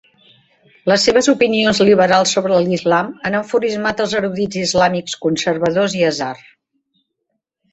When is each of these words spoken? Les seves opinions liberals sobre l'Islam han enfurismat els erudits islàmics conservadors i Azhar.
Les 0.91 1.03
seves 1.07 1.27
opinions 1.33 1.81
liberals 1.89 2.33
sobre 2.37 2.61
l'Islam 2.69 3.11
han 3.29 3.37
enfurismat 3.41 4.01
els 4.07 4.17
erudits 4.21 4.59
islàmics 4.63 5.19
conservadors 5.27 5.99
i 6.01 6.03
Azhar. 6.09 6.35